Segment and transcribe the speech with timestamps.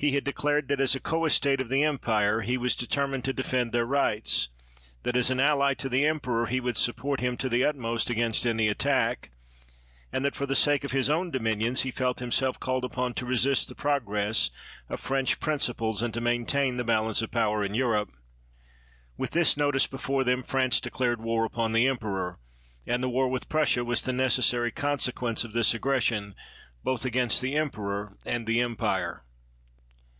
[0.00, 3.72] He had declared that as a coestate of the empire he was determined to defend
[3.72, 4.48] their rights;
[5.02, 8.46] that as an ally to the emperor he would support him to the utmost against
[8.46, 9.32] any attack;
[10.12, 12.84] and that for the sake of his own dominions he felt himself »OnAprU20, 1792.
[12.84, 14.50] PITT called upon to resist the progress
[14.88, 18.12] of French principles and to maintain the balance of power in Europe.
[19.16, 22.38] With this notice before them, France declared war upon the emperor,
[22.86, 26.36] and the war with Prussia was the necessary consequence of this aggression,
[26.84, 29.24] both against the emperor and the empire.